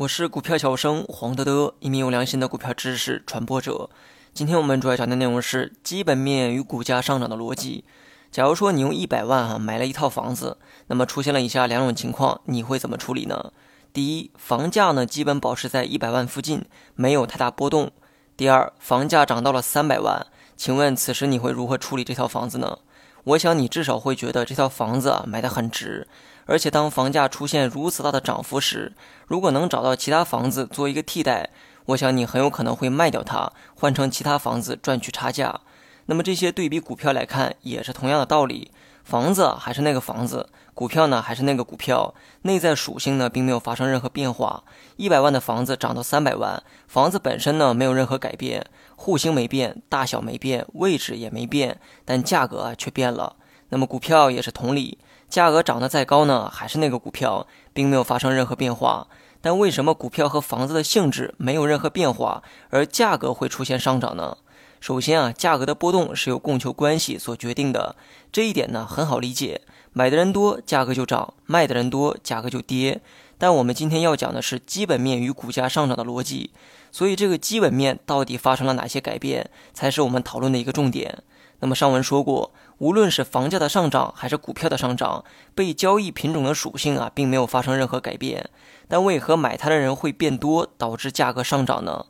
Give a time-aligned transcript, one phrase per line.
[0.00, 3.90] 我是股票小生黄德德，一名有良心的股票知识传播者。
[4.32, 7.84] 今天我们主要讲的内容是基本面与股价上涨的逻辑。
[8.32, 13.52] 假如说你用一百万哈买了一套房子，那么出现了以下两种情况，你会怎么处理呢？
[13.92, 17.92] 第一，房价呢基本保持在一百万附近，没有太大波动。
[18.38, 20.26] 第二，房价涨到了三百万，
[20.56, 22.78] 请问此时你会如何处理这套房子呢？
[23.24, 26.06] 我想你至少会觉得这套房子啊买得很值。
[26.46, 28.92] 而且当房价出现如此大的涨幅时，
[29.28, 31.50] 如果能找到其他房子做一个替代，
[31.86, 35.60] 我想你很有可能会卖掉它，换成其他房子赚取差价。
[36.06, 38.72] 那么这些对比股票来看也是同样的道理，
[39.04, 44.62] 房子还是那个房子，股票呢还是那个股票，内在属性呢并没有发生任何变化。
[44.96, 48.64] 一百万的房子涨到三百万，房子本身呢没有任何改变，
[48.96, 53.36] 户型没变，大小没变，位置也没变，但价格却变了。
[53.70, 54.98] 那么股票也是同理。
[55.28, 59.06] 价格涨得再高呢，还是那个股票，并没有发生任何变化。
[59.40, 64.36] 但为什么股票和房子的性质没有任何变化，而价格会出现上涨呢？
[64.80, 67.96] 首先啊，价格的波动是由供求关系所决定的，
[68.32, 69.60] 这一点呢很好理解。
[69.92, 73.02] 买的人多，价格就涨；卖的人多，价格就跌。
[73.36, 76.50] 但我们今天要讲的是基本面与股价上涨的逻辑，
[76.90, 81.22] 所以这个基本面到底发生了哪些改变，才是我们讨论的一个重点。
[81.58, 85.22] 那么上文说过，无论是房价的上涨还是股票的上涨，
[85.54, 88.48] 被交易品种的属性啊，并没有发生任何改变。
[88.88, 92.06] 但为何买它的人会变多，导致价格上涨呢？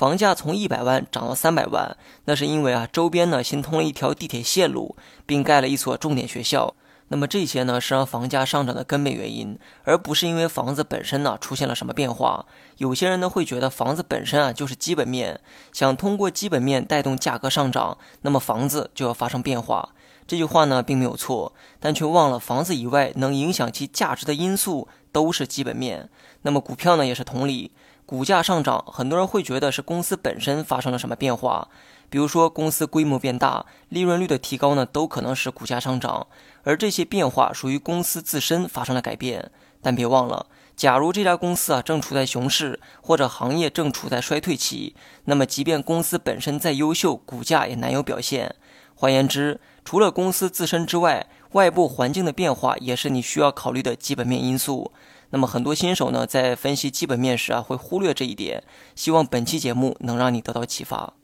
[0.00, 6.74] 房价从一百万涨到三百万，那是因为啊，周边呢新通了一条地铁线路，并盖了一所重点学校。
[7.08, 12.46] 那么这些呢是让房价上涨的根本原因，而不是因为房子本身呢出现了什么变化。
[12.78, 15.38] 有些人呢会觉得房子本身啊就是基本面，
[15.70, 19.90] 想通过基本面带动价格上涨，那么房子就要发生变化。
[20.26, 26.08] 这句话呢并没有错，但却忘了房子以外能影响其价值的因素都是基本面。
[26.40, 27.72] 那么股票呢也是同理，
[28.10, 31.68] 股价上涨，很多人会觉得是公司本身发生了什么变化。
[32.08, 36.26] 比如说，公司规模变大，利润率的提高呢，都可能使股价上涨。
[36.64, 39.52] 而这些变化属于公司自身发生了改变。
[39.80, 44.96] 但别忘了，假如这家公司啊正处在熊市，或者行业正处在衰退期，
[45.26, 48.56] 那么即便公司本身再优秀，股价也难有表现。
[48.96, 54.90] 换言之，除了公司自身之外，外部环境的变化也是你需要考虑的基本面因素。
[55.30, 58.62] 那么很多新手呢，在分析基本面时啊，会忽略这一点。
[58.94, 61.14] 希望本期节目能让你得到启发。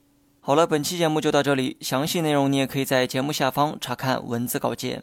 [0.40, 5.02] 好了，本期节目就到这里，详细内容你也可以在节目下方查看文字稿件。